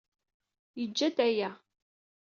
Yejja-d 0.79 1.17
aya. 1.27 1.49